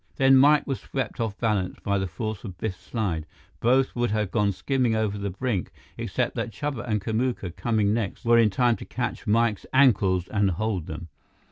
Then 0.15 0.35
Mike 0.35 0.65
was 0.65 0.79
swept 0.79 1.19
off 1.19 1.37
balance 1.37 1.77
by 1.83 1.99
the 1.99 2.07
force 2.07 2.43
of 2.43 2.57
Biff's 2.57 2.81
slide. 2.83 3.27
Both 3.59 3.95
would 3.95 4.09
have 4.09 4.31
gone 4.31 4.51
skimming 4.51 4.95
over 4.95 5.15
the 5.15 5.29
brink, 5.29 5.71
except 5.95 6.35
that 6.37 6.49
Chuba 6.49 6.89
and 6.89 6.99
Kamuka, 6.99 7.55
coming 7.55 7.93
next, 7.93 8.25
were 8.25 8.39
in 8.39 8.49
time 8.49 8.75
to 8.77 8.85
catch 8.85 9.27
Mike's 9.27 9.67
ankles 9.71 10.27
and 10.29 10.49
hold 10.49 10.87
them. 10.87 11.09